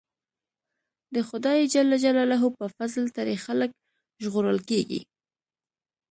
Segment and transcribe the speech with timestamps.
[1.15, 2.05] د خدای ج
[2.59, 3.71] په فضل ترې خلک
[4.23, 5.01] ژغورل کېږي.